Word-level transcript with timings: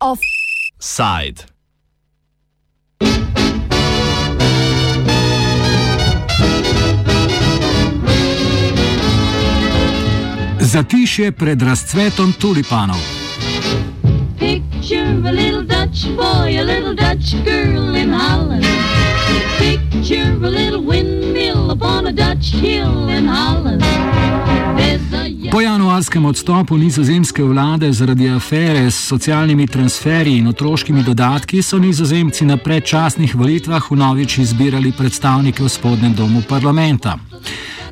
Offside. 0.00 1.46
Zatišje 10.60 11.32
pred 11.32 11.62
razcvetom 11.62 12.32
tulipanov. 12.32 12.96
Picture 14.38 15.28
a 15.28 15.32
little 15.32 15.62
Dutch 15.62 16.04
boy, 16.16 16.60
a 16.60 16.64
little 16.64 16.94
Dutch 16.94 17.44
girl 17.44 17.96
in 17.96 18.12
Holland. 18.12 18.66
Picture 19.58 19.91
a 20.20 20.50
little 20.50 20.82
windmill 20.82 21.70
upon 21.70 22.06
a 22.06 22.12
Dutch 22.12 22.52
hill 22.52 23.08
in 23.08 23.28
Holland. 23.28 23.82
Po 25.50 25.60
januarskem 25.60 26.24
odstopu 26.24 26.76
nizozemske 26.76 27.44
vlade 27.44 27.92
zaradi 27.92 28.28
afere 28.30 28.90
s 28.90 29.06
socialnimi 29.08 29.66
transferji 29.66 30.38
in 30.38 30.48
otroškimi 30.48 31.02
dodatki 31.02 31.62
so 31.62 31.78
nizozemci 31.78 32.44
na 32.44 32.56
predčasnih 32.56 33.34
volitvah 33.34 33.90
vnovič 33.90 34.38
izbirali 34.38 34.92
predstavnike 34.92 35.62
v 35.62 35.68
spodnjem 35.68 36.14
domu 36.14 36.42
parlamenta. 36.48 37.18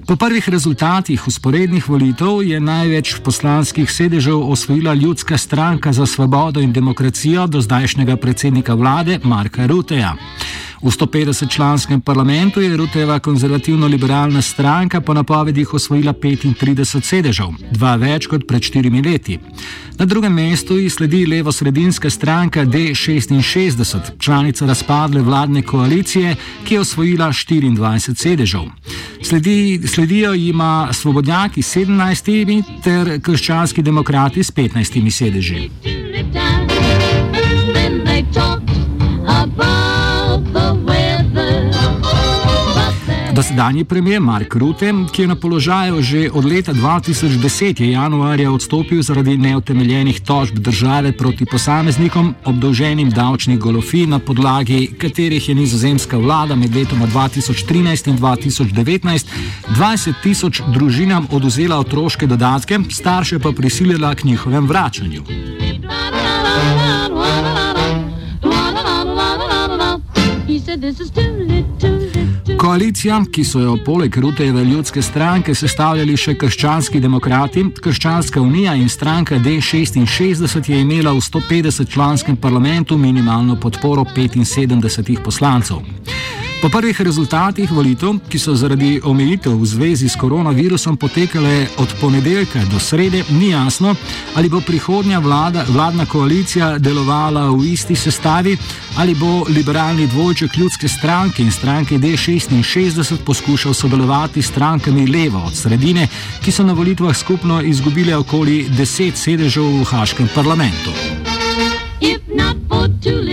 Po 0.06 0.16
prvih 0.16 0.48
rezultatih 0.48 1.28
usporednih 1.28 1.88
volitev 1.88 2.42
je 2.42 2.60
največ 2.60 3.14
poslanskih 3.24 3.90
sedežev 3.90 4.50
osvojila 4.50 4.94
ljudska 4.94 5.38
stranka 5.38 5.92
za 5.92 6.06
svobodo 6.06 6.60
in 6.60 6.72
demokracijo 6.72 7.46
do 7.46 7.60
zdajšnjega 7.60 8.16
predsednika 8.16 8.74
vlade 8.74 9.20
Marka 9.24 9.66
Ruteja. 9.66 10.16
V 10.82 10.88
150-članskem 10.88 12.00
parlamentu 12.00 12.60
je 12.60 12.76
Ruteva 12.76 13.18
konzervativno-liberalna 13.18 14.42
stranka 14.42 15.00
po 15.00 15.14
napovedih 15.14 15.74
osvojila 15.74 16.12
35 16.12 17.04
sedežev, 17.04 17.52
dva 17.70 17.96
več 18.00 18.26
kot 18.26 18.46
pred 18.48 18.64
štirimi 18.64 19.02
leti. 19.04 19.36
Na 19.98 20.06
drugem 20.08 20.32
mestu 20.32 20.78
ji 20.78 20.88
sledi 20.90 21.26
levo-sredinska 21.26 22.10
stranka 22.10 22.64
D66, 22.64 24.00
članica 24.18 24.66
razpadle 24.66 25.20
vladne 25.20 25.62
koalicije, 25.62 26.36
ki 26.64 26.74
je 26.74 26.80
osvojila 26.80 27.28
24 27.28 28.14
sedežev. 28.14 28.64
Sledi, 29.22 29.80
sledijo 29.86 30.32
jima 30.32 30.88
svobodnjaki 30.92 31.62
s 31.62 31.76
17 31.76 32.62
ter 32.84 33.20
krščanski 33.20 33.82
demokrati 33.82 34.42
s 34.42 34.52
15 34.52 35.10
sedeži. 35.10 35.68
Dosedanji 43.32 43.84
premijer 43.84 44.20
Mark 44.20 44.54
Rutte, 44.54 44.92
ki 45.12 45.22
je 45.22 45.28
na 45.28 45.34
položaju 45.36 46.02
že 46.02 46.30
od 46.32 46.44
leta 46.44 46.72
2010, 46.72 47.80
je 47.82 47.90
januarja 47.90 48.50
odstopil 48.52 49.02
zaradi 49.02 49.36
neutemeljenih 49.38 50.20
tožb 50.20 50.58
države 50.58 51.12
proti 51.12 51.46
posameznikom, 51.46 52.34
obdolženim 52.44 53.10
davčnih 53.10 53.58
golofij, 53.58 54.06
na 54.06 54.18
podlagi 54.18 54.86
katerih 54.98 55.48
je 55.48 55.54
nizozemska 55.54 56.18
vlada 56.18 56.56
med 56.56 56.76
letoma 56.76 57.06
2013 57.06 58.08
in 58.10 58.18
2019 58.18 59.26
20 59.76 60.12
tisoč 60.22 60.62
družinam 60.74 61.26
oduzela 61.30 61.78
otroške 61.78 62.26
dodatke, 62.26 62.78
starše 62.90 63.38
pa 63.38 63.52
prisilila 63.52 64.14
k 64.14 64.24
njihovem 64.24 64.66
vračanju. 64.66 65.22
He 70.46 70.58
said, 70.58 70.80
This 70.80 71.00
is 71.00 71.10
tulip. 71.10 71.29
Koalicija, 72.70 73.16
ki 73.34 73.42
so 73.44 73.58
jo 73.58 73.72
poleg 73.82 74.16
Rutejeve 74.22 74.62
ljudske 74.64 75.02
stranke 75.02 75.54
sestavljali 75.58 76.14
še 76.16 76.36
krščanski 76.38 77.00
demokrati, 77.02 77.64
Krščanska 77.82 78.38
unija 78.38 78.76
in 78.78 78.86
stranka 78.88 79.40
D66, 79.42 80.70
je 80.70 80.78
imela 80.78 81.10
v 81.10 81.24
150-članskem 81.26 82.36
parlamentu 82.38 82.98
minimalno 82.98 83.58
podporo 83.58 84.04
75 84.14 85.18
poslancev. 85.24 85.82
Po 86.62 86.68
prvih 86.68 87.00
rezultatih 87.00 87.72
volitev, 87.72 88.18
ki 88.28 88.38
so 88.38 88.52
zaradi 88.54 89.00
omejitev 89.04 89.54
v 89.56 89.66
zvezi 89.66 90.08
s 90.08 90.16
koronavirusom 90.20 90.96
potekale 90.96 91.66
od 91.80 91.94
ponedeljka 92.00 92.60
do 92.68 92.78
srede, 92.78 93.22
ni 93.30 93.48
jasno, 93.48 93.94
ali 94.36 94.48
bo 94.48 94.60
prihodnja 94.60 95.18
vlada, 95.18 95.64
vladna 95.68 96.04
koalicija 96.06 96.78
delovala 96.78 97.46
v 97.50 97.72
isti 97.72 97.96
sestavi, 97.96 98.56
ali 98.96 99.14
bo 99.14 99.44
liberalni 99.48 100.06
dvojček 100.06 100.56
ljudske 100.56 100.88
stranke 100.88 101.42
in 101.42 101.50
stranke 101.52 101.98
D66 101.98 103.16
poskušal 103.24 103.74
sodelovati 103.74 104.42
s 104.42 104.48
strankami 104.52 105.06
levo 105.06 105.40
od 105.46 105.56
sredine, 105.56 106.08
ki 106.44 106.52
so 106.52 106.64
na 106.64 106.72
volitvah 106.72 107.16
skupno 107.16 107.62
izgubile 107.62 108.16
okoli 108.16 108.66
10 108.68 109.16
sedežev 109.16 109.64
v 109.80 109.84
Haškem 109.84 110.28
parlamentu. 110.34 110.92
If 112.00 112.20
not 112.28 112.56
for 112.68 112.88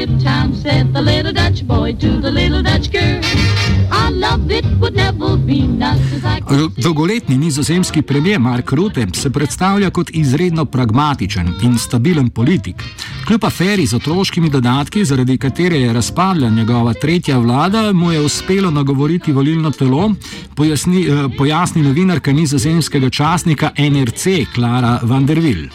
tulip 0.07 0.23
time, 0.23 0.53
said 0.55 0.93
the 0.93 1.01
little 1.01 1.33
Dutch 1.33 1.63
boy 1.63 1.93
to 1.93 2.21
the 2.21 2.31
little 2.31 2.61
Dutch 2.63 2.91
girl. 2.91 3.21
Our 3.91 4.11
love 4.11 4.51
it 4.51 4.65
would 4.79 4.95
never 4.95 5.37
be 5.37 5.67
not 5.67 5.97
as 6.15 6.23
I 6.25 6.41
R- 6.49 6.69
Dolgoletni 6.83 7.37
nizozemski 7.37 8.01
premijer 8.01 8.39
Mark 8.39 8.71
Rutte 8.71 9.07
se 9.13 9.29
predstavlja 9.29 9.89
kot 9.89 10.09
izredno 10.13 10.65
pragmatičen 10.65 11.53
in 11.63 11.77
stabilen 11.77 12.29
politik. 12.29 12.83
Kljub 13.27 13.43
aferi 13.45 13.85
z 13.85 13.95
otroškimi 13.95 14.49
dodatki, 14.49 15.05
zaradi 15.05 15.37
katere 15.37 15.75
je 15.79 15.93
razpadla 15.93 16.49
njegova 16.49 16.93
tretja 16.93 17.37
vlada, 17.37 17.93
mu 17.93 18.11
je 18.11 18.19
uspelo 18.21 18.71
nagovoriti 18.71 19.31
volilno 19.31 19.71
telo, 19.71 20.11
pojasni, 20.55 21.01
eh, 21.07 21.37
pojasni 21.37 21.81
novinarka 21.83 22.31
nizozemskega 22.31 23.09
časnika 23.09 23.71
NRC 23.77 24.25
Klara 24.55 24.99
van 25.03 25.25
der 25.25 25.39
Wil. 25.39 25.67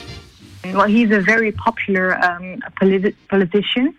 Well, 0.65 0.87
he's 0.87 1.11
a 1.11 1.21
very 1.21 1.53
popular 1.65 2.15
um, 2.23 2.61
politi- 2.81 3.13
politician. 3.31 3.93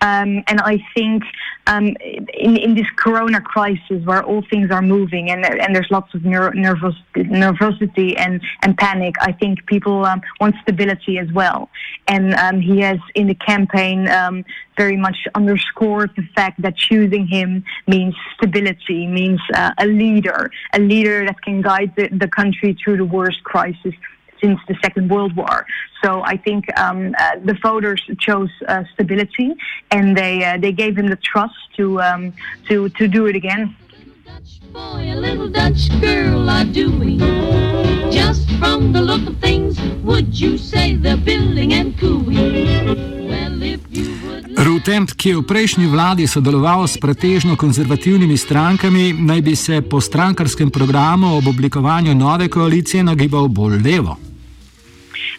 Um, 0.00 0.44
and 0.46 0.60
I 0.60 0.78
think 0.94 1.24
um, 1.66 1.88
in, 1.98 2.56
in 2.56 2.74
this 2.74 2.86
corona 2.96 3.40
crisis 3.40 4.04
where 4.04 4.22
all 4.22 4.42
things 4.48 4.70
are 4.70 4.82
moving 4.82 5.30
and, 5.30 5.44
and 5.44 5.74
there's 5.74 5.90
lots 5.90 6.14
of 6.14 6.24
ner- 6.24 6.52
nervous, 6.52 6.94
nervosity 7.14 8.14
and, 8.18 8.40
and 8.62 8.76
panic, 8.78 9.14
I 9.20 9.32
think 9.32 9.66
people 9.66 10.04
um, 10.04 10.22
want 10.40 10.54
stability 10.62 11.18
as 11.18 11.30
well. 11.32 11.68
And 12.06 12.34
um, 12.34 12.60
he 12.60 12.80
has, 12.80 12.98
in 13.14 13.26
the 13.26 13.34
campaign, 13.34 14.08
um, 14.08 14.44
very 14.76 14.96
much 14.96 15.26
underscored 15.34 16.10
the 16.16 16.22
fact 16.34 16.62
that 16.62 16.76
choosing 16.76 17.26
him 17.26 17.64
means 17.88 18.14
stability, 18.36 19.06
means 19.06 19.40
uh, 19.54 19.72
a 19.78 19.86
leader, 19.86 20.50
a 20.72 20.78
leader 20.78 21.26
that 21.26 21.42
can 21.42 21.60
guide 21.60 21.92
the, 21.96 22.08
the 22.08 22.28
country 22.28 22.76
through 22.82 22.96
the 22.98 23.04
worst 23.04 23.42
crisis 23.42 23.94
since 24.40 24.58
the 24.68 24.76
Second 24.82 25.10
World 25.10 25.36
War. 25.36 25.66
So 26.02 26.22
I 26.22 26.36
think 26.36 26.64
um, 26.78 27.14
uh, 27.18 27.36
the 27.44 27.56
voters 27.62 28.02
chose 28.18 28.50
uh, 28.68 28.84
stability, 28.94 29.54
and 29.90 30.16
they 30.16 30.44
uh, 30.44 30.58
they 30.58 30.72
gave 30.72 30.96
him 30.96 31.08
the 31.08 31.20
trust 31.30 31.58
to 31.76 32.00
um, 32.00 32.32
to 32.68 32.88
to 32.90 33.08
do 33.08 33.26
it 33.26 33.36
again. 33.36 33.76
Dutch 34.24 34.60
boy, 34.72 35.02
a 35.12 35.16
little 35.16 35.48
Dutch 35.48 35.88
girl 36.00 36.48
are 36.48 36.64
doing. 36.64 37.18
Just 38.10 38.48
from 38.60 38.92
the 38.92 39.02
look 39.02 39.26
of 39.26 39.36
things, 39.38 39.80
would 40.04 40.38
you 40.38 40.56
say 40.56 40.94
they're 40.94 41.16
billing 41.16 41.72
and 41.74 41.98
cooing? 41.98 43.28
Well, 43.28 43.62
if 43.62 43.80
you 43.90 44.14
would. 44.24 44.38
Rutte, 44.58 44.94
ki 45.16 45.28
je 45.28 45.36
v 45.38 45.42
prejšnji 45.46 45.86
vladi 45.86 46.26
sodeloval 46.26 46.86
s 46.86 46.98
pretežno 46.98 47.54
konzervativnimi 47.54 48.36
strankami, 48.36 49.14
naj 49.14 49.40
bi 49.42 49.54
se 49.56 49.82
po 49.82 50.00
strankarskem 50.00 50.70
programu 50.70 51.38
ob 51.38 51.46
oblikovanju 51.46 52.14
nove 52.14 52.48
koalicije 52.50 53.02
nagibal 53.06 53.48
bolj 53.48 53.78
levo. 53.82 54.27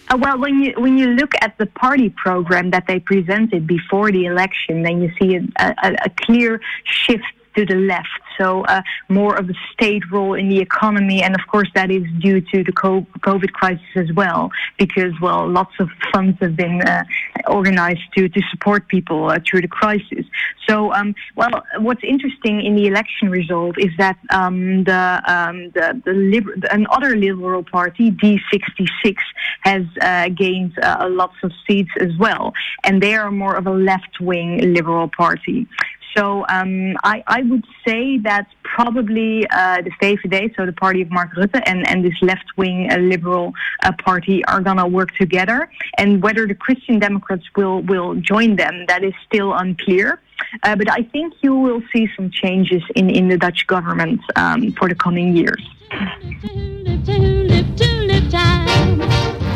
Uh, 0.09 0.17
well, 0.19 0.39
when 0.39 0.59
you 0.63 0.73
when 0.77 0.97
you 0.97 1.07
look 1.07 1.33
at 1.41 1.55
the 1.59 1.67
party 1.67 2.09
program 2.09 2.71
that 2.71 2.87
they 2.87 2.99
presented 2.99 3.67
before 3.67 4.11
the 4.11 4.25
election, 4.25 4.81
then 4.81 5.01
you 5.01 5.11
see 5.21 5.35
a, 5.35 5.41
a, 5.59 5.95
a 6.05 6.09
clear 6.25 6.59
shift 6.83 7.23
to 7.55 7.65
the 7.65 7.75
left. 7.75 8.07
So 8.37 8.63
uh, 8.65 8.81
more 9.09 9.35
of 9.35 9.49
a 9.49 9.53
state 9.73 10.03
role 10.11 10.33
in 10.33 10.49
the 10.49 10.59
economy, 10.59 11.21
and 11.21 11.35
of 11.35 11.41
course 11.47 11.69
that 11.75 11.91
is 11.91 12.03
due 12.19 12.41
to 12.41 12.63
the 12.63 12.71
COVID 12.71 13.51
crisis 13.53 13.91
as 13.95 14.11
well, 14.13 14.51
because 14.77 15.13
well, 15.21 15.47
lots 15.47 15.73
of 15.79 15.89
funds 16.13 16.37
have 16.41 16.55
been 16.55 16.81
uh, 16.81 17.03
organized 17.47 18.01
to 18.15 18.29
to 18.29 18.41
support 18.51 18.87
people 18.87 19.29
uh, 19.29 19.39
through 19.45 19.61
the 19.61 19.67
crisis. 19.67 20.25
So, 20.67 20.93
um, 20.93 21.15
well, 21.35 21.63
what's 21.79 22.03
interesting 22.03 22.63
in 22.63 22.75
the 22.75 22.85
election 22.87 23.29
result 23.29 23.75
is 23.79 23.89
that 23.97 24.17
um, 24.29 24.83
the 24.83 25.21
um, 25.25 25.71
the, 25.71 25.99
the 26.05 26.13
liber- 26.13 26.55
another 26.71 27.15
liberal 27.15 27.63
party, 27.63 28.11
D66, 28.11 29.15
has 29.61 29.83
uh, 30.01 30.29
gained 30.29 30.77
uh, 30.79 31.07
lots 31.09 31.35
of 31.43 31.51
seats 31.67 31.89
as 31.99 32.15
well, 32.19 32.53
and 32.83 33.01
they 33.01 33.15
are 33.15 33.31
more 33.31 33.55
of 33.55 33.65
a 33.67 33.71
left-wing 33.71 34.73
liberal 34.73 35.09
party. 35.09 35.67
So 36.15 36.45
um, 36.49 36.95
I, 37.03 37.23
I 37.27 37.43
would 37.43 37.65
say 37.87 38.17
that 38.19 38.47
probably 38.63 39.47
uh, 39.49 39.81
the 39.81 39.91
VVD, 40.01 40.55
so 40.55 40.65
the 40.65 40.73
party 40.73 41.01
of 41.01 41.11
Mark 41.11 41.35
Rutte, 41.35 41.61
and, 41.65 41.87
and 41.87 42.03
this 42.03 42.15
left-wing 42.21 42.91
uh, 42.91 42.97
liberal 42.97 43.53
uh, 43.83 43.91
party 44.03 44.43
are 44.45 44.61
going 44.61 44.77
to 44.77 44.87
work 44.87 45.11
together. 45.15 45.69
And 45.97 46.21
whether 46.21 46.47
the 46.47 46.55
Christian 46.55 46.99
Democrats 46.99 47.43
will, 47.55 47.81
will 47.83 48.15
join 48.15 48.55
them, 48.55 48.85
that 48.87 49.03
is 49.03 49.13
still 49.27 49.53
unclear. 49.53 50.19
Uh, 50.63 50.75
but 50.75 50.89
I 50.89 51.03
think 51.03 51.33
you 51.41 51.53
will 51.53 51.81
see 51.93 52.09
some 52.15 52.31
changes 52.31 52.81
in, 52.95 53.09
in 53.09 53.27
the 53.27 53.37
Dutch 53.37 53.67
government 53.67 54.21
um, 54.35 54.71
for 54.73 54.87
the 54.87 54.95
coming 54.95 55.35
years. 55.35 55.63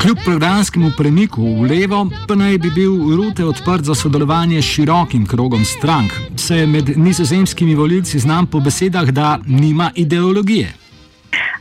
Kljub 0.03 0.17
programskemu 0.25 0.91
premiku 0.97 1.41
v 1.41 1.67
levo, 1.69 2.01
pa 2.27 2.35
naj 2.35 2.57
bi 2.59 2.69
bil 2.75 2.91
Rute 3.15 3.45
odprt 3.45 3.85
za 3.87 3.95
sodelovanje 3.95 4.61
s 4.61 4.65
širokim 4.65 5.23
krogom 5.27 5.63
strank, 5.65 6.11
se 6.43 6.65
med 6.67 6.97
nizozemskimi 6.97 7.75
voljivci 7.75 8.19
znam 8.19 8.47
po 8.47 8.59
besedah, 8.59 9.11
da 9.11 9.39
nima 9.45 9.91
ideologije. 9.95 10.73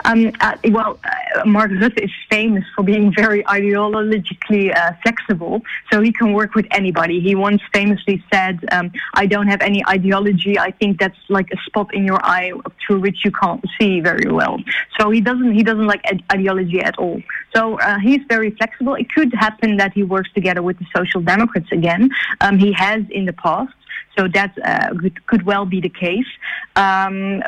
Um, 0.05 0.33
uh, 0.41 0.57
well, 0.77 0.99
uh, 1.05 1.45
Mark 1.45 1.71
Rutte 1.71 2.01
is 2.03 2.11
famous 2.29 2.65
for 2.75 2.83
being 2.83 3.13
very 3.15 3.43
ideologically 3.45 4.65
uh, 4.77 4.93
flexible, 5.03 5.55
so 5.91 6.01
he 6.01 6.13
can 6.13 6.33
work 6.33 6.55
with 6.59 6.67
anybody. 6.81 7.21
He 7.21 7.35
once 7.35 7.63
famously 7.73 8.17
said, 8.33 8.57
um, 8.73 8.87
"I 9.15 9.25
don't 9.27 9.47
have 9.47 9.63
any 9.71 9.81
ideology. 9.97 10.55
I 10.59 10.71
think 10.81 10.99
that's 11.03 11.23
like 11.29 11.49
a 11.53 11.59
spot 11.67 11.89
in 11.95 12.03
your 12.05 12.21
eye 12.37 12.51
through 12.81 13.01
which 13.07 13.19
you 13.25 13.33
can't 13.43 13.65
see 13.79 14.01
very 14.01 14.31
well." 14.39 14.57
So 14.99 15.03
he 15.11 15.21
doesn't 15.21 15.53
he 15.59 15.63
doesn't 15.63 15.87
like 15.93 16.03
ideology 16.37 16.81
at 16.81 16.97
all. 16.99 17.19
So 17.55 17.61
uh, 17.79 17.99
he's 18.07 18.23
very 18.29 18.51
flexible. 18.59 18.95
It 19.03 19.09
could 19.17 19.33
happen 19.47 19.77
that 19.77 19.93
he 19.99 20.03
works 20.03 20.31
together 20.39 20.63
with 20.69 20.77
the 20.83 20.87
Social 20.97 21.21
Democrats 21.21 21.71
again. 21.71 22.03
Um, 22.41 22.59
he 22.59 22.73
has 22.73 23.03
in 23.11 23.25
the 23.31 23.37
past. 23.47 23.73
So 24.17 24.29
that 24.29 24.57
uh, 24.63 24.95
could, 25.01 25.27
could, 25.27 25.43
well 25.45 25.65
be 25.65 25.81
the 25.81 25.89
case. 25.89 26.27
Um, 26.77 27.43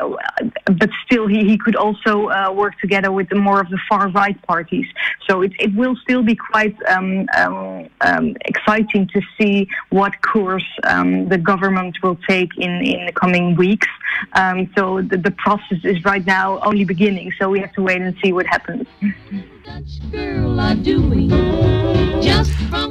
but 0.65 0.89
still, 1.05 1.27
he, 1.27 1.45
he 1.45 1.57
could 1.57 1.75
also 1.75 2.29
uh, 2.29 2.51
work 2.51 2.79
together 2.79 3.11
with 3.11 3.31
more 3.33 3.59
of 3.61 3.69
the 3.69 3.79
far 3.87 4.09
right 4.09 4.39
parties. 4.43 4.87
So 5.27 5.41
it, 5.41 5.53
it 5.59 5.75
will 5.75 5.95
still 5.97 6.23
be 6.23 6.35
quite 6.35 6.75
um, 6.87 7.27
um, 7.37 7.89
um 8.01 8.35
exciting 8.45 9.07
to 9.13 9.21
see 9.37 9.67
what 9.89 10.21
course 10.21 10.69
um, 10.83 11.29
the 11.29 11.37
government 11.37 11.97
will 12.01 12.17
take 12.27 12.49
in, 12.57 12.71
in 12.85 13.05
the 13.05 13.11
coming 13.11 13.55
weeks. 13.55 13.87
Um, 14.33 14.71
so 14.75 15.01
the, 15.01 15.17
the 15.17 15.31
process 15.31 15.79
is 15.83 16.03
right 16.03 16.25
now 16.25 16.59
only 16.61 16.85
beginning. 16.85 17.31
So 17.39 17.49
we 17.49 17.59
have 17.59 17.73
to 17.73 17.81
wait 17.81 18.01
and 18.01 18.15
see 18.23 18.33
what 18.33 18.45
happens. 18.45 18.87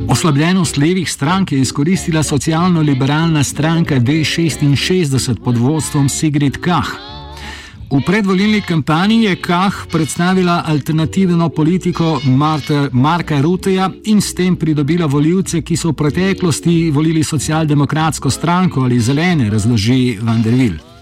Oslabljenost 0.08 0.76
levih 0.76 1.10
strank 1.10 1.52
je 1.52 1.60
izkoristila 1.60 2.22
socialno-liberalna 2.22 3.44
stranka 3.44 3.94
D66 3.94 5.40
pod 5.44 5.58
vodstvom 5.58 6.08
Sigrid 6.08 6.56
Kah. 6.60 6.88
V 7.90 8.00
predvolilni 8.06 8.60
kampanji 8.60 9.22
je 9.22 9.36
Kah 9.36 9.74
predstavila 9.92 10.62
alternativno 10.66 11.48
politiko 11.48 12.20
Marta, 12.24 12.88
Marka 12.92 13.40
Ruteja 13.40 13.90
in 14.04 14.20
s 14.20 14.34
tem 14.34 14.56
pridobila 14.56 15.06
voljivce, 15.06 15.62
ki 15.62 15.76
so 15.76 15.92
v 15.92 15.94
preteklosti 15.94 16.90
volili 16.90 17.24
socialdemokratsko 17.24 18.30
stranko 18.30 18.80
ali 18.80 19.00
zelene, 19.00 19.50
razloži 19.50 20.18
Vanderville. 20.22 20.93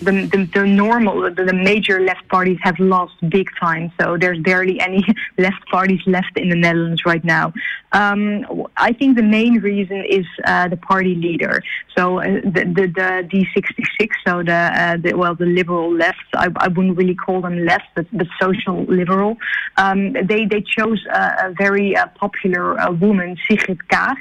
The, 0.00 0.12
the, 0.32 0.48
the 0.52 0.66
normal, 0.66 1.22
the, 1.22 1.44
the, 1.44 1.52
major 1.52 2.00
left 2.00 2.28
parties 2.28 2.58
have 2.62 2.78
lost 2.78 3.14
big 3.28 3.48
time. 3.58 3.90
So 4.00 4.16
there's 4.18 4.38
barely 4.40 4.78
any 4.80 5.04
left 5.38 5.66
parties 5.70 6.00
left 6.06 6.36
in 6.36 6.48
the 6.48 6.56
Netherlands 6.56 7.04
right 7.04 7.24
now. 7.24 7.52
Um, 7.92 8.66
I 8.76 8.92
think 8.92 9.16
the 9.16 9.22
main 9.22 9.60
reason 9.60 10.04
is 10.08 10.26
uh, 10.44 10.68
the 10.68 10.76
party 10.76 11.14
leader. 11.14 11.62
So 11.96 12.20
uh, 12.20 12.24
the, 12.44 12.64
the, 12.76 12.86
the 12.94 13.28
D66, 13.30 14.10
so 14.26 14.42
the, 14.42 14.52
uh, 14.52 14.96
the, 14.98 15.14
well 15.14 15.34
the 15.34 15.46
liberal 15.46 15.92
left. 15.92 16.18
I, 16.34 16.48
I 16.56 16.68
wouldn't 16.68 16.96
really 16.96 17.14
call 17.14 17.40
them 17.40 17.64
left, 17.64 17.88
but 17.94 18.06
the 18.12 18.26
social 18.40 18.84
liberal. 18.84 19.36
Um, 19.76 20.12
they 20.12 20.46
they 20.46 20.62
chose 20.62 21.04
a, 21.12 21.48
a 21.48 21.54
very 21.56 21.96
uh, 21.96 22.06
popular 22.16 22.78
uh, 22.78 22.92
woman, 22.92 23.36
Sigrid 23.48 23.78
Kaag, 23.88 24.16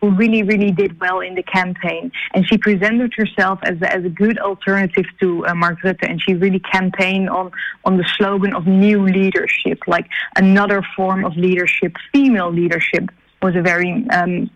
who 0.00 0.10
really 0.10 0.42
really 0.42 0.70
did 0.70 0.98
well 1.00 1.20
in 1.20 1.34
the 1.34 1.42
campaign, 1.42 2.12
and 2.34 2.46
she 2.48 2.58
presented 2.58 3.12
herself 3.14 3.58
as 3.62 3.80
a, 3.82 3.92
as 3.92 4.04
a 4.04 4.08
good 4.08 4.38
alternative 4.38 5.06
to 5.20 5.46
uh, 5.46 5.54
Mark 5.54 5.80
Rutte, 5.82 6.08
and 6.08 6.20
she 6.22 6.34
really 6.34 6.60
campaigned 6.60 7.28
on 7.30 7.50
on 7.84 7.96
the 7.96 8.08
slogan 8.16 8.54
of 8.54 8.66
new 8.66 9.02
leadership, 9.04 9.78
like 9.86 10.06
another 10.36 10.82
form 10.96 11.24
of 11.24 11.36
leadership, 11.36 11.92
female 12.12 12.50
leadership 12.50 13.10
was 13.42 13.54
a 13.54 13.62
very 13.62 14.06
um, 14.10 14.50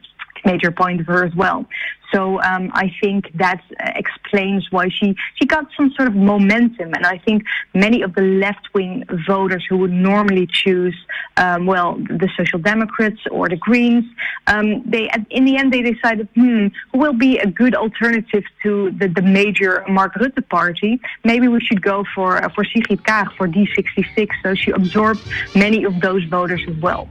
major 0.44 0.70
point 0.70 1.00
of 1.00 1.06
her 1.06 1.24
as 1.24 1.34
well. 1.34 1.66
So 2.12 2.40
um, 2.42 2.70
I 2.74 2.92
think 3.00 3.30
that 3.34 3.62
explains 3.78 4.70
why 4.70 4.88
she, 4.88 5.14
she 5.36 5.46
got 5.46 5.66
some 5.76 5.92
sort 5.92 6.08
of 6.08 6.14
momentum. 6.14 6.92
And 6.94 7.06
I 7.06 7.18
think 7.18 7.44
many 7.74 8.02
of 8.02 8.14
the 8.14 8.22
left 8.22 8.68
wing 8.74 9.04
voters 9.26 9.64
who 9.68 9.76
would 9.78 9.92
normally 9.92 10.46
choose, 10.46 10.96
um, 11.36 11.66
well, 11.66 11.96
the 11.96 12.28
Social 12.36 12.58
Democrats 12.58 13.20
or 13.30 13.48
the 13.48 13.56
Greens, 13.56 14.04
um, 14.46 14.82
they 14.84 15.08
in 15.30 15.44
the 15.44 15.56
end 15.56 15.72
they 15.72 15.82
decided, 15.82 16.28
hmm, 16.34 16.68
who 16.92 16.98
will 16.98 17.12
be 17.12 17.38
a 17.38 17.46
good 17.46 17.74
alternative 17.74 18.44
to 18.62 18.90
the, 18.92 19.08
the 19.08 19.22
major 19.22 19.84
Mark 19.88 20.14
Rutte 20.14 20.48
party? 20.48 21.00
Maybe 21.24 21.48
we 21.48 21.60
should 21.60 21.82
go 21.82 22.04
for 22.14 22.42
uh, 22.42 22.48
for 22.48 22.64
Sigrid 22.64 23.02
Kaag 23.04 23.34
for 23.36 23.46
D66. 23.46 24.28
So 24.42 24.54
she 24.54 24.70
absorbed 24.70 25.20
many 25.54 25.84
of 25.84 26.00
those 26.00 26.24
voters 26.24 26.62
as 26.68 26.76
well. 26.76 27.08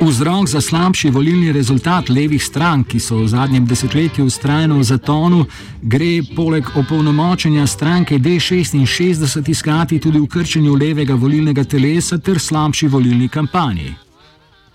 Vzrok 0.00 0.48
za 0.48 0.60
slabši 0.60 1.10
volilni 1.10 1.52
rezultat 1.52 2.08
levih 2.08 2.44
strank, 2.44 2.86
ki 2.88 3.00
so 3.00 3.18
v 3.18 3.28
zadnjem 3.28 3.66
desetletju 3.66 4.24
ustrajno 4.24 4.78
v 4.78 4.84
zatonu, 4.84 5.44
gre 5.82 6.22
poleg 6.36 6.68
opolnomočenja 6.76 7.66
stranke 7.66 8.18
D66 8.18 9.50
iskati 9.50 9.98
tudi 10.00 10.20
v 10.20 10.26
krčenju 10.26 10.74
levega 10.74 11.14
volilnega 11.14 11.64
telesa 11.64 12.18
ter 12.18 12.38
slabši 12.38 12.88
volilni 12.88 13.28
kampanji. 13.28 13.94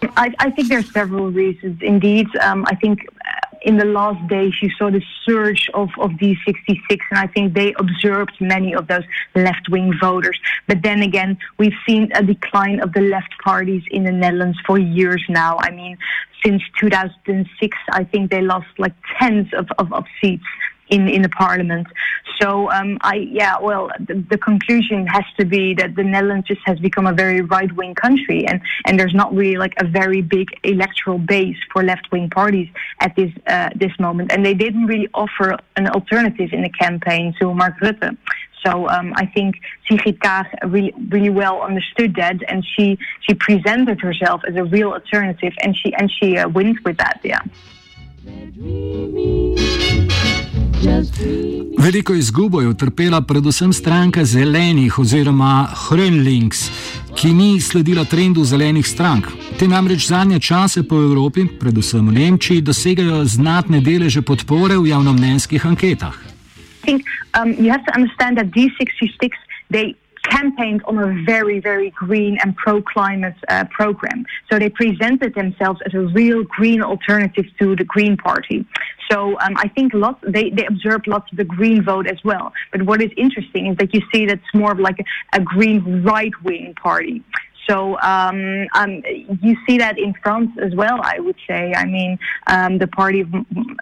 I, 0.02 0.34
I 0.40 0.52
think 0.52 0.68
there 0.68 0.80
are 0.80 0.92
several 0.94 1.32
reasons. 1.32 1.78
Indeed, 1.82 2.28
um, 2.42 2.66
I 2.72 2.76
think 2.76 3.00
in 3.64 3.78
the 3.78 3.86
last 3.86 4.28
days, 4.28 4.54
you 4.62 4.70
saw 4.78 4.90
the 4.90 5.04
surge 5.26 5.70
of, 5.74 5.90
of 6.00 6.12
D66, 6.12 7.00
and 7.12 7.20
I 7.20 7.28
think 7.28 7.54
they 7.54 7.74
observed 7.74 8.32
many 8.40 8.74
of 8.74 8.88
those 8.88 9.04
left 9.36 9.70
wing 9.70 9.94
voters. 10.02 10.40
But 10.68 10.82
then 10.82 11.02
again, 11.02 11.38
we've 11.58 11.76
seen 11.88 12.12
a 12.16 12.24
decline 12.24 12.80
of 12.80 12.94
the 12.94 13.02
left 13.02 13.34
parties 13.44 13.84
in 13.92 14.04
the 14.04 14.12
Netherlands 14.12 14.58
for 14.66 14.80
years 14.80 15.24
now. 15.30 15.58
I 15.60 15.72
mean, 15.72 15.98
since 16.44 16.62
2006, 16.80 17.78
I 17.92 18.04
think 18.04 18.32
they 18.32 18.42
lost 18.42 18.68
like 18.80 18.94
tens 19.20 19.54
of, 19.54 19.68
of, 19.78 19.94
of 19.94 20.06
seats 20.22 20.44
in, 20.92 21.08
in 21.08 21.22
the 21.24 21.30
parliament. 21.30 21.88
So 22.40 22.70
um, 22.72 22.98
I 23.02 23.16
yeah 23.16 23.60
well 23.60 23.90
the, 24.00 24.16
the, 24.30 24.38
conclusion 24.38 25.08
has 25.08 25.24
to 25.40 25.46
be 25.46 25.74
that 25.76 25.96
the 25.96 26.04
Netherlands 26.04 26.48
just 26.48 26.62
has 26.66 26.78
become 26.80 27.08
a 27.08 27.14
very 27.14 27.42
right 27.42 27.72
wing 27.76 27.96
country 27.96 28.46
and 28.48 28.62
and 28.86 29.00
there's 29.00 29.14
not 29.14 29.34
really 29.34 29.58
like 29.58 29.74
a 29.78 29.86
very 29.86 30.22
big 30.22 30.48
electoral 30.64 31.20
base 31.20 31.58
for 31.72 31.84
left 31.84 32.12
wing 32.12 32.30
parties 32.30 32.70
at 33.00 33.16
this 33.16 33.32
uh, 33.48 33.70
this 33.76 33.92
moment 34.00 34.32
and 34.32 34.46
they 34.46 34.54
didn't 34.54 34.86
really 34.86 35.08
offer 35.14 35.58
an 35.78 35.88
alternative 35.88 36.50
in 36.52 36.62
the 36.62 36.70
campaign 36.70 37.34
to 37.40 37.54
Mark 37.54 37.80
Rutte. 37.80 38.18
So 38.66 38.88
um, 38.90 39.14
I 39.16 39.26
think 39.26 39.56
Sigrid 39.88 40.20
Kaag 40.20 40.46
really, 40.72 40.94
really 41.10 41.32
well 41.32 41.64
understood 41.64 42.14
that, 42.16 42.38
and 42.48 42.64
she 42.64 43.00
she 43.22 43.34
presented 43.34 44.00
herself 44.00 44.42
as 44.48 44.56
a 44.56 44.64
real 44.66 44.92
alternative, 44.92 45.54
and 45.64 45.76
she 45.76 45.92
and 45.96 46.12
she 46.12 46.38
uh, 46.38 46.48
wins 46.48 46.78
with 46.86 46.98
that. 46.98 47.20
Yeah. 47.24 47.42
Veliko 51.78 52.14
izgubo 52.14 52.62
je 52.62 52.68
utrpela 52.68 53.22
predvsem 53.22 53.74
stranka 53.74 54.26
zelenih 54.26 55.00
oziroma 55.00 55.68
Hrnlings, 55.74 56.70
ki 57.16 57.34
ni 57.34 57.62
sledila 57.62 58.06
trendu 58.06 58.44
zelenih 58.44 58.88
strank. 58.88 59.28
Te 59.60 59.68
namreč 59.68 60.08
zadnje 60.08 60.40
čase 60.40 60.84
po 60.88 60.96
Evropi, 60.96 61.46
predvsem 61.60 62.08
v 62.08 62.14
Nemčiji, 62.14 62.62
dosegajo 62.62 63.26
znatne 63.26 63.82
deleže 63.82 64.22
podpore 64.22 64.78
v 64.78 64.90
javnomnenjskih 64.90 65.66
anketah. 65.66 66.18
Think, 66.82 67.06
um, 67.38 67.54
campaigned 70.30 70.82
on 70.86 70.98
a 70.98 71.24
very, 71.26 71.60
very 71.60 71.90
green 71.92 72.38
and 72.44 72.56
pro-climate 72.56 73.36
uh, 73.50 73.66
program. 73.72 74.26
So 74.50 74.60
they 74.60 74.70
presented 74.70 75.34
themselves 75.36 75.80
as 75.86 75.94
a 75.94 76.02
real 76.02 76.44
green 76.44 76.82
alternative 76.82 77.46
to 77.60 77.76
the 77.76 77.84
Green 77.84 78.18
Party. 78.18 78.66
So 79.12 79.38
um, 79.40 79.56
I 79.58 79.68
think 79.68 79.94
lots 79.94 80.20
they, 80.26 80.50
they 80.50 80.66
observed 80.66 81.06
lots 81.08 81.30
of 81.32 81.38
the 81.38 81.44
green 81.44 81.84
vote 81.84 82.08
as 82.08 82.18
well. 82.24 82.54
But 82.72 82.84
what 82.84 83.02
is 83.02 83.12
interesting 83.18 83.68
is 83.68 83.78
that 83.78 83.94
you 83.94 84.02
see 84.14 84.26
that's 84.26 84.42
more 84.54 84.72
of 84.72 84.80
like 84.80 85.00
a, 85.00 85.40
a 85.40 85.42
green 85.42 86.04
right-wing 86.04 86.76
party. 86.82 87.24
So 87.70 88.00
um, 88.00 88.68
um, 88.74 89.04
you 89.42 89.56
see 89.68 89.78
that 89.78 89.98
in 89.98 90.14
France 90.24 90.52
as 90.62 90.74
well, 90.74 91.00
I 91.04 91.20
would 91.20 91.36
say. 91.48 91.74
I 91.76 91.86
mean, 91.86 92.18
um, 92.48 92.80
the 92.80 92.88
party 92.88 93.22
of 93.22 93.30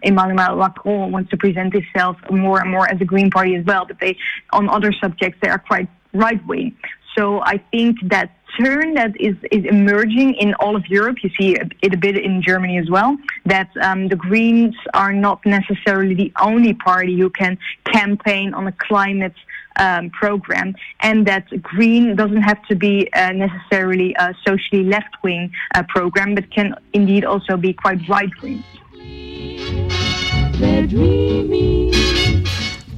Emmanuel 0.04 0.58
Macron 0.58 1.12
wants 1.12 1.30
to 1.32 1.38
present 1.38 1.74
itself 1.74 2.18
more 2.30 2.60
and 2.60 2.70
more 2.70 2.90
as 2.90 3.00
a 3.00 3.06
Green 3.06 3.32
Party 3.32 3.56
as 3.56 3.66
well, 3.66 3.86
but 3.86 4.00
they, 4.00 4.18
on 4.52 4.70
other 4.70 4.92
subjects, 4.92 5.40
they 5.42 5.50
are 5.50 5.60
quite 5.60 5.88
right 6.14 6.46
wing. 6.46 6.76
So 7.18 7.42
I 7.42 7.58
think 7.72 7.98
that 8.10 8.32
turn 8.64 8.94
that 8.96 9.20
is, 9.20 9.36
is 9.52 9.66
emerging 9.66 10.36
in 10.36 10.54
all 10.56 10.76
of 10.76 10.86
Europe, 10.88 11.18
you 11.24 11.30
see 11.40 11.56
it 11.56 11.94
a 11.94 11.98
bit 11.98 12.18
in 12.18 12.42
Germany 12.42 12.78
as 12.78 12.90
well, 12.90 13.18
that 13.46 13.70
um, 13.82 14.08
the 14.08 14.16
Greens 14.16 14.76
are 14.94 15.14
not 15.14 15.46
necessarily 15.46 16.14
the 16.14 16.32
only 16.42 16.74
party 16.74 17.18
who 17.18 17.30
can 17.30 17.58
campaign 17.86 18.54
on 18.54 18.68
a 18.68 18.72
climate 18.74 19.36
um, 19.78 20.10
program, 20.10 20.76
and 21.02 21.26
that 21.28 21.46
green 21.62 22.16
doesn't 22.16 22.42
have 22.42 22.64
to 22.68 22.76
be 22.76 23.12
uh, 23.14 23.32
necessarily 23.32 24.14
a 24.20 24.36
socially 24.46 24.84
left 24.84 25.16
wing 25.24 25.52
uh, 25.76 25.84
program, 25.88 26.36
but 26.36 26.52
can 26.52 26.76
indeed 26.94 27.24
also 27.24 27.56
be 27.56 27.74
quite 27.74 28.00
right 28.10 28.30
wing. 28.42 28.64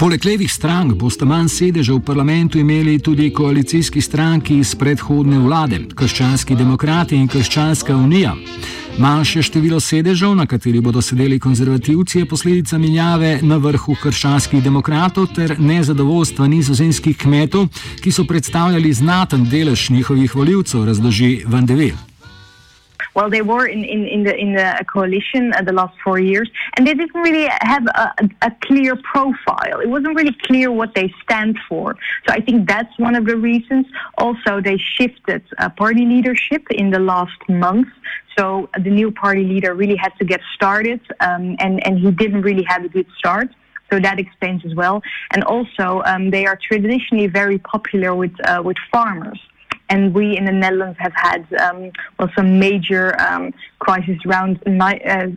Poleg 0.01 0.23
levih 0.25 0.49
strank 0.49 0.95
boste 0.97 1.27
manj 1.29 1.51
sedežev 1.53 1.99
v 1.99 2.01
parlamentu 2.07 2.57
imeli 2.57 2.95
tudi 2.99 3.27
koalicijski 3.29 4.01
stranki 4.01 4.57
iz 4.57 4.71
predhodne 4.73 5.37
vlade, 5.37 5.77
Krščanski 5.93 6.57
demokrati 6.57 7.19
in 7.21 7.27
Krščanska 7.29 7.93
unija. 7.93 8.33
Manjše 8.97 9.45
število 9.45 9.77
sedežev, 9.79 10.33
na 10.35 10.47
kateri 10.49 10.81
bodo 10.81 11.05
sedeli 11.05 11.37
konzervativci, 11.39 12.17
je 12.19 12.25
posledica 12.25 12.81
menjave 12.81 13.39
na 13.45 13.61
vrhu 13.61 13.93
krščanskih 14.01 14.63
demokratov 14.63 15.35
ter 15.35 15.59
nezadovoljstva 15.59 16.49
nizozemskih 16.49 17.17
kmetov, 17.21 17.69
ki 18.01 18.11
so 18.11 18.25
predstavljali 18.25 18.93
znaten 18.93 19.45
delež 19.53 19.91
njihovih 19.93 20.35
voljivcev, 20.35 20.89
razloži 20.89 21.43
Van 21.45 21.69
de 21.69 21.77
Vel. 21.77 22.10
Well, 23.13 23.29
they 23.29 23.41
were 23.41 23.65
in, 23.65 23.83
in, 23.83 24.07
in 24.07 24.23
the 24.23 24.35
in 24.35 24.53
the 24.53 24.85
coalition 24.91 25.53
uh, 25.53 25.61
the 25.61 25.73
last 25.73 25.95
four 26.03 26.19
years, 26.19 26.49
and 26.75 26.87
they 26.87 26.93
didn't 26.93 27.21
really 27.21 27.49
have 27.61 27.85
a, 27.87 28.29
a, 28.41 28.51
clear 28.61 28.95
profile. 28.95 29.79
It 29.81 29.89
wasn't 29.89 30.15
really 30.15 30.35
clear 30.43 30.71
what 30.71 30.95
they 30.95 31.13
stand 31.23 31.57
for. 31.67 31.95
So 32.25 32.33
I 32.33 32.39
think 32.39 32.67
that's 32.67 32.97
one 32.97 33.15
of 33.15 33.25
the 33.25 33.35
reasons. 33.35 33.85
Also, 34.17 34.61
they 34.61 34.77
shifted 34.77 35.43
uh, 35.57 35.69
party 35.69 36.05
leadership 36.05 36.63
in 36.71 36.89
the 36.89 36.99
last 36.99 37.41
month. 37.49 37.89
So 38.37 38.69
the 38.75 38.89
new 38.89 39.11
party 39.11 39.43
leader 39.43 39.73
really 39.73 39.97
had 39.97 40.13
to 40.19 40.25
get 40.25 40.39
started, 40.55 41.01
um, 41.19 41.57
and 41.59 41.85
and 41.85 41.99
he 41.99 42.11
didn't 42.11 42.43
really 42.43 42.63
have 42.63 42.85
a 42.85 42.89
good 42.89 43.07
start. 43.17 43.49
So 43.91 43.99
that 43.99 44.19
explains 44.19 44.65
as 44.65 44.73
well. 44.73 45.01
And 45.31 45.43
also, 45.43 46.01
um, 46.05 46.29
they 46.29 46.45
are 46.45 46.57
traditionally 46.57 47.27
very 47.27 47.57
popular 47.57 48.15
with 48.15 48.33
uh, 48.47 48.61
with 48.63 48.77
farmers 48.91 49.39
and 49.91 50.13
we 50.13 50.37
in 50.37 50.45
the 50.45 50.51
Netherlands 50.51 50.97
have 50.99 51.13
had 51.15 51.41
um, 51.65 51.91
well 52.17 52.29
some 52.35 52.57
major 52.57 53.19
um, 53.21 53.53
crises 53.79 54.17
around 54.25 54.59
ni- 54.65 55.03
uh, 55.03 55.27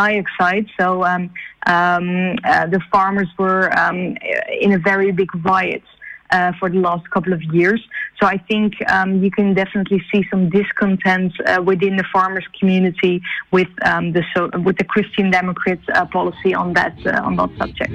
dioxide. 0.00 0.66
So 0.78 1.04
um, 1.04 1.22
um, 1.66 2.36
uh, 2.44 2.66
the 2.74 2.80
farmers 2.90 3.28
were 3.38 3.64
um, 3.78 4.16
in 4.64 4.72
a 4.72 4.78
very 4.78 5.12
big 5.12 5.30
riot. 5.44 5.84
Uh, 6.32 6.52
for 6.60 6.70
the 6.70 6.78
last 6.78 7.10
couple 7.10 7.32
of 7.32 7.42
years, 7.52 7.80
so 8.20 8.26
I 8.34 8.38
think 8.38 8.74
um, 8.88 9.10
you 9.24 9.32
can 9.32 9.52
definitely 9.52 10.00
see 10.12 10.22
some 10.30 10.48
discontent 10.48 11.32
uh, 11.40 11.60
within 11.60 11.96
the 11.96 12.04
farmers' 12.12 12.46
community 12.58 13.20
with 13.50 13.66
the 14.14 14.22
so, 14.32 14.48
with 14.66 14.76
the 14.76 14.84
Christian 14.84 15.32
Democrats 15.32 15.82
uh, 15.92 16.04
policy 16.06 16.54
on 16.54 16.74
that 16.74 16.94
uh, 17.04 17.26
on 17.26 17.34
that 17.34 17.50
subject. 17.58 17.92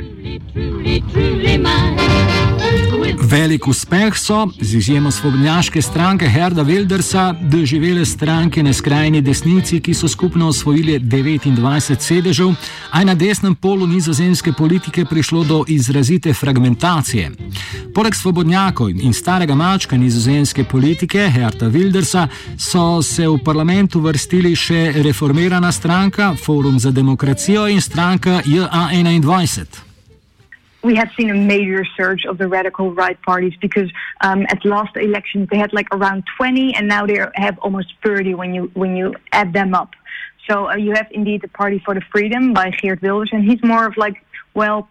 Velik 3.23 3.67
uspeh 3.67 4.17
so, 4.17 4.47
z 4.61 4.75
izjemo 4.77 5.11
svobodnjaške 5.11 5.81
stranke 5.81 6.27
Herda 6.29 6.63
Wildersa, 6.63 7.33
doživele 7.51 8.05
stranke 8.05 8.63
na 8.63 8.73
skrajni 8.73 9.21
desnici, 9.21 9.79
ki 9.79 9.93
so 9.93 10.07
skupno 10.07 10.47
osvojili 10.47 10.99
29 10.99 11.99
sedežev, 11.99 12.53
a 12.91 12.99
je 12.99 13.05
na 13.05 13.15
desnem 13.15 13.55
polu 13.55 13.87
nizozemske 13.87 14.51
politike 14.57 15.05
prišlo 15.05 15.43
do 15.43 15.63
izrazite 15.67 16.33
fragmentacije. 16.33 17.31
Poleg 17.95 18.15
svobodnjakov 18.25 18.89
in 18.89 19.13
starega 19.13 19.55
mačka 19.55 19.97
nizozemske 19.97 20.63
politike 20.63 21.27
Herda 21.29 21.67
Wildersa 21.69 22.27
so 22.57 23.01
se 23.01 23.27
v 23.27 23.37
parlamentu 23.45 23.99
vrstili 24.01 24.55
še 24.57 24.79
reformirana 25.05 25.69
stranka 25.71 26.33
Forum 26.45 26.79
za 26.79 26.91
demokracijo 26.91 27.67
in 27.67 27.81
stranka 27.81 28.41
JA21. 28.45 29.65
we 30.85 30.95
have 30.95 31.09
seen 31.17 31.29
a 31.29 31.33
major 31.33 31.83
surge 31.97 32.25
of 32.25 32.37
the 32.37 32.47
radical 32.47 32.91
right 32.93 33.19
parties 33.21 33.53
because 33.61 33.89
um, 34.21 34.45
at 34.49 34.65
last 34.65 34.95
elections 34.97 35.49
they 35.51 35.57
had 35.57 35.73
like 35.73 35.87
around 35.91 36.23
20 36.37 36.75
and 36.75 36.87
now 36.87 37.05
they 37.05 37.19
have 37.35 37.57
almost 37.59 37.93
30 38.03 38.33
when 38.35 38.53
you 38.55 38.71
when 38.73 38.95
you 38.95 39.13
add 39.31 39.53
them 39.53 39.73
up. 39.73 39.91
So 40.47 40.69
uh, 40.69 40.75
you 40.75 40.93
have 40.93 41.07
indeed 41.11 41.41
the 41.41 41.47
Party 41.61 41.79
for 41.85 41.93
the 41.95 42.05
Freedom 42.13 42.53
by 42.53 42.69
Geert 42.69 43.01
Wilders, 43.01 43.31
and 43.33 43.43
he's 43.49 43.63
more 43.63 43.85
of 43.89 43.97
like, 43.97 44.17
well, 44.53 44.87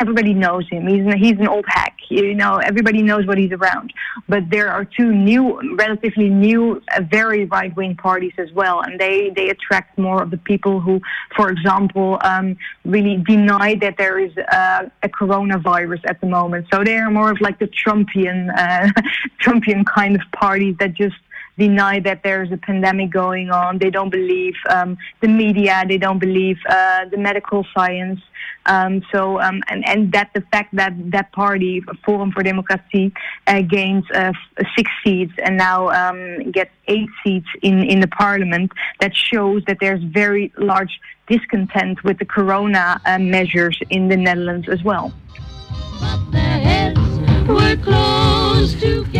everybody 0.00 0.34
knows 0.34 0.68
him. 0.68 0.86
He's 0.86 1.06
an, 1.06 1.16
he's 1.18 1.38
an 1.38 1.48
old 1.48 1.64
hack. 1.68 1.96
You 2.08 2.34
know, 2.34 2.56
everybody 2.56 3.02
knows 3.02 3.26
what 3.26 3.38
he's 3.38 3.52
around. 3.52 3.92
But 4.28 4.50
there 4.50 4.70
are 4.70 4.84
two 4.84 5.12
new, 5.12 5.76
relatively 5.76 6.28
new, 6.28 6.82
uh, 6.94 7.02
very 7.02 7.46
right 7.46 7.74
wing 7.76 7.96
parties 7.96 8.32
as 8.38 8.52
well, 8.52 8.80
and 8.80 8.98
they 8.98 9.30
they 9.30 9.50
attract 9.50 9.98
more 9.98 10.22
of 10.22 10.30
the 10.30 10.38
people 10.38 10.80
who, 10.80 11.00
for 11.36 11.50
example, 11.50 12.18
um, 12.22 12.56
really 12.84 13.16
deny 13.26 13.74
that 13.76 13.96
there 13.96 14.18
is 14.18 14.36
uh, 14.36 14.88
a 15.02 15.08
coronavirus 15.08 16.00
at 16.06 16.20
the 16.20 16.26
moment. 16.26 16.66
So 16.72 16.84
they 16.84 16.96
are 16.96 17.10
more 17.10 17.30
of 17.30 17.40
like 17.40 17.58
the 17.58 17.68
Trumpian 17.68 18.50
uh, 18.56 18.90
Trumpian 19.42 19.84
kind 19.86 20.14
of 20.16 20.22
parties 20.32 20.76
that 20.80 20.94
just 20.94 21.16
deny 21.58 22.00
that 22.00 22.22
there's 22.22 22.50
a 22.50 22.56
pandemic 22.56 23.10
going 23.10 23.50
on. 23.50 23.78
They 23.78 23.90
don't 23.90 24.10
believe 24.10 24.54
um, 24.68 24.96
the 25.20 25.28
media. 25.28 25.84
They 25.86 25.98
don't 25.98 26.18
believe 26.18 26.58
uh, 26.68 27.06
the 27.10 27.16
medical 27.16 27.66
science. 27.74 28.20
Um, 28.66 29.02
so, 29.12 29.40
um, 29.40 29.62
and, 29.68 29.86
and 29.86 30.12
that 30.12 30.30
the 30.34 30.40
fact 30.52 30.74
that 30.74 30.92
that 31.10 31.32
party, 31.32 31.82
Forum 32.04 32.32
for 32.32 32.42
Democracy, 32.42 33.12
uh, 33.46 33.60
gained 33.62 34.04
uh, 34.12 34.32
six 34.76 34.90
seats 35.04 35.32
and 35.42 35.56
now 35.56 35.90
um, 35.90 36.50
gets 36.50 36.70
eight 36.88 37.10
seats 37.22 37.46
in, 37.62 37.84
in 37.84 38.00
the 38.00 38.08
parliament, 38.08 38.72
that 39.00 39.14
shows 39.14 39.62
that 39.66 39.78
there's 39.80 40.02
very 40.02 40.52
large 40.56 41.00
discontent 41.26 42.02
with 42.04 42.18
the 42.18 42.24
corona 42.24 43.00
uh, 43.06 43.18
measures 43.18 43.78
in 43.90 44.08
the 44.08 44.16
Netherlands 44.16 44.68
as 44.68 44.82
well. 44.82 45.12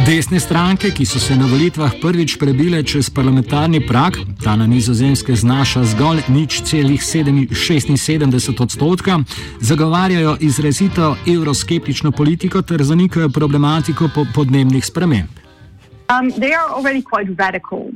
Desne 0.06 0.40
stranke, 0.40 0.90
ki 0.90 1.04
so 1.06 1.18
se 1.20 1.36
na 1.36 1.46
volitvah 1.48 1.92
prvič 2.02 2.36
prebile 2.38 2.82
čez 2.84 3.10
parlamentarni 3.10 3.80
prak, 3.86 4.18
ta 4.44 4.56
na 4.56 4.66
nizozemske 4.66 5.34
znaša 5.36 5.84
zgolj 5.94 6.20
nič 6.28 6.60
celih 6.68 7.00
76 7.00 8.62
odstotka, 8.62 9.18
zagovarjajo 9.60 10.36
izrazito 10.40 11.16
euroskeptično 11.26 12.12
politiko 12.12 12.62
ter 12.62 12.82
zanikajo 12.82 13.28
problematiko 13.28 14.08
po 14.14 14.26
podnebnih 14.34 14.84
sprememb. 14.84 15.44
Um, 16.12 16.30
they 16.36 16.52
are 16.52 16.68
already 16.68 17.02
quite 17.02 17.28
radical. 17.38 17.88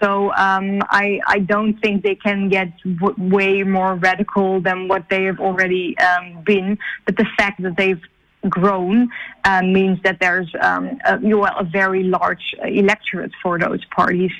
So 0.00 0.30
um, 0.38 0.82
I, 0.90 1.20
I 1.26 1.38
don't 1.40 1.74
think 1.80 2.02
they 2.02 2.14
can 2.14 2.48
get 2.48 2.68
w- 2.84 3.16
way 3.18 3.62
more 3.64 3.94
radical 3.96 4.60
than 4.60 4.88
what 4.88 5.08
they 5.10 5.24
have 5.24 5.40
already 5.40 5.96
um, 5.98 6.42
been. 6.44 6.78
But 7.06 7.16
the 7.16 7.26
fact 7.36 7.62
that 7.62 7.76
they've 7.76 8.00
grown 8.48 9.08
uh, 9.44 9.62
means 9.62 9.98
that 10.02 10.18
there's 10.20 10.52
um, 10.60 10.98
a, 11.04 11.16
a, 11.16 11.64
very 11.64 12.04
large 12.04 12.54
electorate 12.64 13.32
for 13.42 13.58
those 13.58 13.84
parties. 13.86 14.30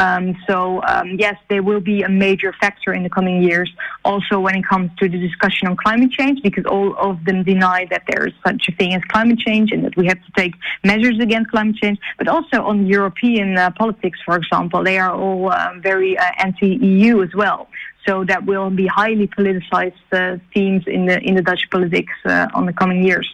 Um, 0.00 0.34
so 0.46 0.82
um, 0.84 1.16
yes, 1.18 1.36
they 1.50 1.60
will 1.60 1.80
be 1.80 2.02
a 2.02 2.08
major 2.08 2.54
factor 2.58 2.94
in 2.94 3.02
the 3.02 3.10
coming 3.10 3.42
years. 3.42 3.70
Also, 4.02 4.40
when 4.40 4.56
it 4.56 4.66
comes 4.66 4.90
to 4.98 5.08
the 5.10 5.18
discussion 5.18 5.68
on 5.68 5.76
climate 5.76 6.10
change, 6.10 6.42
because 6.42 6.64
all 6.64 6.96
of 6.96 7.22
them 7.26 7.44
deny 7.44 7.86
that 7.90 8.04
there 8.08 8.26
is 8.26 8.32
such 8.42 8.66
a 8.68 8.72
thing 8.72 8.94
as 8.94 9.02
climate 9.04 9.38
change 9.38 9.72
and 9.72 9.84
that 9.84 9.94
we 9.96 10.06
have 10.06 10.16
to 10.24 10.32
take 10.36 10.54
measures 10.84 11.18
against 11.20 11.50
climate 11.50 11.76
change. 11.76 11.98
But 12.16 12.28
also 12.28 12.62
on 12.62 12.86
European 12.86 13.58
uh, 13.58 13.72
politics, 13.72 14.18
for 14.24 14.36
example, 14.36 14.82
they 14.82 14.98
are 14.98 15.14
all 15.14 15.52
uh, 15.52 15.74
very 15.80 16.16
uh, 16.16 16.24
anti-EU 16.38 17.22
as 17.22 17.34
well. 17.34 17.68
So 18.06 18.24
that 18.24 18.46
will 18.46 18.70
be 18.70 18.86
highly 18.86 19.28
politicized 19.28 19.92
uh, 20.12 20.38
themes 20.54 20.84
in 20.86 21.04
the 21.04 21.20
in 21.20 21.34
the 21.34 21.42
Dutch 21.42 21.68
politics 21.70 22.14
uh, 22.24 22.48
on 22.54 22.64
the 22.64 22.72
coming 22.72 23.04
years. 23.04 23.28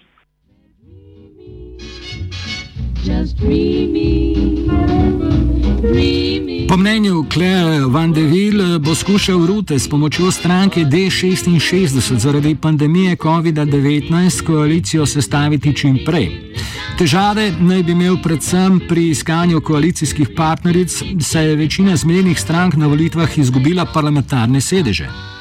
Po 6.69 6.77
mnenju 6.77 7.25
Claire 7.33 7.81
Van 7.87 8.13
de 8.13 8.21
Ville 8.21 8.79
bo 8.79 8.95
skušal 8.95 9.47
Rute 9.47 9.79
s 9.79 9.89
pomočjo 9.89 10.31
stranke 10.31 10.81
D66 10.81 12.19
zaradi 12.19 12.55
pandemije 12.55 13.17
COVID-19 13.17 14.45
koalicijo 14.47 15.07
sestaviti 15.07 15.77
čim 15.77 15.99
prej. 16.07 16.55
Težave 16.99 17.53
naj 17.61 17.83
bi 17.83 17.93
imel 17.93 18.17
predvsem 18.23 18.81
pri 18.89 19.09
iskanju 19.11 19.61
koalicijskih 19.61 20.29
partneric, 20.37 21.03
saj 21.21 21.49
je 21.49 21.57
večina 21.57 21.97
zmernih 21.97 22.41
strank 22.41 22.75
na 22.75 22.87
volitvah 22.87 23.39
izgubila 23.39 23.85
parlamentarne 23.85 24.61
sedeže. 24.61 25.36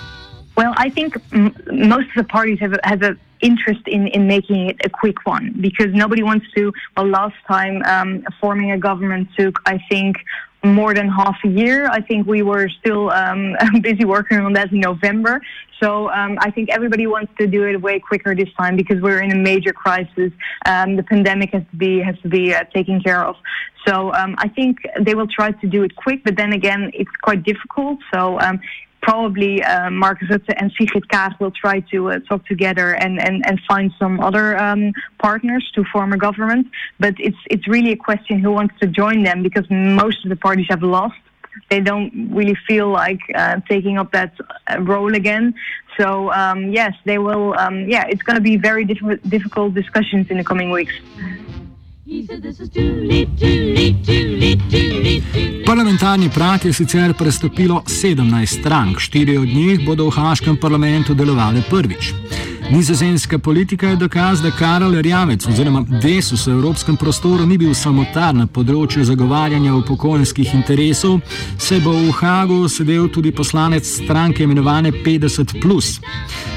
I 0.75 0.89
think 0.89 1.15
most 1.31 2.07
of 2.09 2.15
the 2.15 2.23
parties 2.23 2.59
have, 2.59 2.77
have 2.83 3.01
a 3.01 3.17
interest 3.41 3.81
in, 3.87 4.07
in 4.07 4.27
making 4.27 4.69
it 4.69 4.77
a 4.83 4.89
quick 4.89 5.25
one 5.25 5.55
because 5.59 5.93
nobody 5.93 6.23
wants 6.23 6.45
to. 6.55 6.73
Well, 6.95 7.07
last 7.07 7.35
time 7.47 7.83
um, 7.83 8.23
forming 8.39 8.71
a 8.71 8.77
government 8.77 9.29
took, 9.37 9.59
I 9.65 9.79
think, 9.89 10.17
more 10.63 10.93
than 10.93 11.07
half 11.07 11.37
a 11.43 11.47
year. 11.47 11.87
I 11.87 12.01
think 12.01 12.25
we 12.27 12.41
were 12.41 12.67
still 12.69 13.11
um, 13.11 13.55
busy 13.81 14.05
working 14.05 14.39
on 14.39 14.53
that 14.53 14.71
in 14.71 14.79
November. 14.79 15.41
So 15.79 16.09
um, 16.09 16.37
I 16.39 16.51
think 16.51 16.69
everybody 16.69 17.05
wants 17.05 17.31
to 17.37 17.47
do 17.47 17.63
it 17.65 17.79
way 17.81 17.99
quicker 17.99 18.33
this 18.33 18.51
time 18.57 18.75
because 18.75 19.01
we're 19.01 19.21
in 19.21 19.31
a 19.31 19.35
major 19.35 19.73
crisis. 19.73 20.31
Um, 20.65 20.95
the 20.95 21.03
pandemic 21.03 21.51
has 21.51 21.63
to 21.71 21.75
be 21.75 21.99
has 21.99 22.17
to 22.21 22.29
be 22.29 22.53
uh, 22.53 22.63
taken 22.73 23.01
care 23.01 23.23
of. 23.23 23.35
So 23.85 24.13
um, 24.13 24.35
I 24.39 24.47
think 24.47 24.77
they 24.99 25.13
will 25.13 25.27
try 25.27 25.51
to 25.51 25.67
do 25.67 25.83
it 25.83 25.95
quick, 25.95 26.23
but 26.23 26.35
then 26.35 26.53
again, 26.53 26.91
it's 26.93 27.11
quite 27.21 27.43
difficult. 27.43 27.99
So 28.11 28.39
um, 28.39 28.59
probably 29.05 29.63
uh, 29.63 29.91
Mark 29.91 30.19
Rutte 30.27 30.53
and 30.57 30.71
Sigrid 30.77 31.07
Kaag 31.07 31.39
will 31.39 31.55
try 31.63 31.77
to 31.91 31.97
uh, 32.09 32.19
talk 32.27 32.41
together 32.53 32.87
and, 33.03 33.13
and, 33.27 33.45
and 33.47 33.55
find 33.69 33.93
some 33.99 34.19
other 34.19 34.57
um, 34.57 34.93
partners 35.19 35.63
to 35.75 35.83
form 35.93 36.11
a 36.11 36.17
government. 36.17 36.65
But 36.99 37.13
it's 37.27 37.41
it's 37.53 37.67
really 37.75 37.91
a 37.91 38.01
question 38.09 38.39
who 38.43 38.51
wants 38.59 38.73
to 38.81 38.87
join 39.01 39.19
them 39.29 39.43
because 39.47 39.65
most 39.69 40.17
of 40.25 40.29
the 40.33 40.39
parties 40.47 40.67
have 40.69 40.83
lost. 40.97 41.21
They 41.69 41.81
don't 41.89 42.11
really 42.37 42.57
feel 42.67 42.87
like 42.89 43.21
uh, 43.41 43.61
taking 43.73 43.95
up 44.01 44.11
that 44.11 44.31
uh, 44.41 44.81
role 44.93 45.13
again. 45.23 45.53
So 45.97 46.31
um, 46.41 46.59
yes, 46.79 46.93
they 47.09 47.19
will. 47.27 47.47
Um, 47.63 47.75
yeah, 47.95 48.03
it's 48.11 48.23
going 48.27 48.39
to 48.41 48.47
be 48.51 48.57
very 48.57 48.85
diff- 48.85 49.23
difficult 49.35 49.75
discussions 49.81 50.25
in 50.31 50.37
the 50.37 50.43
coming 50.51 50.69
weeks. 50.71 50.95
Parlamentarni 55.65 56.29
prak 56.29 56.65
je 56.65 56.73
sicer 56.73 57.13
prestopilo 57.17 57.81
17 57.87 58.59
strank, 58.59 58.99
štiri 58.99 59.37
od 59.37 59.47
njih 59.47 59.85
bodo 59.85 60.05
v 60.05 60.13
Haškem 60.13 60.57
parlamentu 60.57 61.13
delovali 61.13 61.63
prvič. 61.69 62.13
Nizozemska 62.71 63.39
politika 63.39 63.87
je 63.87 63.95
dokaz, 63.95 64.41
da 64.41 64.51
Karol 64.51 65.01
Rjavec 65.01 65.47
oziroma 65.47 65.85
Desus 66.01 66.47
v 66.47 66.51
evropskem 66.51 66.97
prostoru 66.97 67.45
ni 67.45 67.57
bil 67.57 67.73
samotar 67.73 68.33
na 68.35 68.47
področju 68.47 69.05
zagovarjanja 69.05 69.75
upokojenskih 69.75 70.53
interesov, 70.57 71.19
se 71.57 71.77
bo 71.79 71.93
v 71.93 72.09
Hagu 72.17 72.65
sedel 72.69 73.07
tudi 73.13 73.31
poslanec 73.31 73.85
stranke 73.85 74.43
imenovane 74.43 74.91
50. 74.91 75.53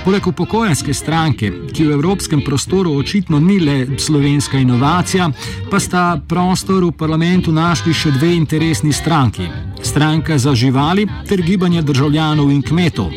Poleg 0.05 0.27
upokojenske 0.27 0.95
stranke, 0.95 1.53
ki 1.75 1.85
v 1.85 1.93
evropskem 1.99 2.41
prostoru 2.41 2.95
očitno 2.97 3.41
ni 3.41 3.59
le 3.61 3.99
slovenska 4.01 4.59
inovacija, 4.59 5.29
pa 5.71 5.81
sta 5.81 6.21
prostor 6.29 6.85
v 6.89 6.93
parlamentu 6.97 7.53
našli 7.53 7.93
še 7.93 8.15
dve 8.17 8.33
interesni 8.33 8.93
stranki. 8.93 9.51
Stranka 9.85 10.39
za 10.39 10.55
živali 10.55 11.07
ter 11.29 11.43
gibanje 11.43 11.83
državljanov 11.83 12.51
in 12.51 12.63
kmetov. 12.63 13.13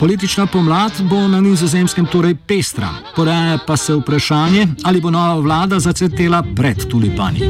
Politična 0.00 0.46
pomlad 0.46 0.92
bo 1.10 1.28
na 1.28 1.40
nizozemskem 1.40 2.06
torej 2.28 2.36
pestra. 2.46 2.88
Poraja 3.16 3.58
pa 3.66 3.76
se 3.76 3.94
vprašanje, 3.94 4.66
ali 4.84 5.00
bo 5.00 5.10
nova 5.10 5.40
vlada 5.40 5.80
zacvetela 5.80 6.42
pred 6.56 6.88
tulipani. 6.88 7.40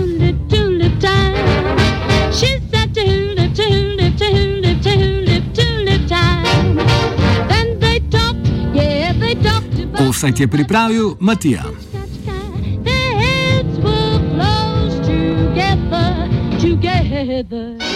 Offset 10.08 10.40
je 10.40 10.48
pripravil 10.48 11.16
Matija. 11.20 11.64
Together. 16.60 17.87